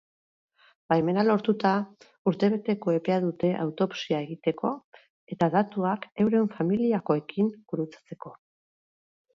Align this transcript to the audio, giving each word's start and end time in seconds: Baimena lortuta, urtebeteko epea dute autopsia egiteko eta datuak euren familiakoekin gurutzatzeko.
Baimena 0.93 1.25
lortuta, 1.27 1.73
urtebeteko 2.31 2.95
epea 3.01 3.19
dute 3.27 3.51
autopsia 3.67 4.23
egiteko 4.27 4.73
eta 5.37 5.51
datuak 5.59 6.11
euren 6.27 6.51
familiakoekin 6.59 7.55
gurutzatzeko. 7.73 8.39